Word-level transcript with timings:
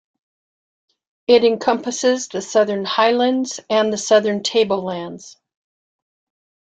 It 1.27 1.43
encompasses 1.43 2.27
the 2.27 2.41
Southern 2.41 2.85
Highlands 2.85 3.59
and 3.69 3.93
the 3.93 3.99
Southern 3.99 4.41
Tablelands. 4.41 5.37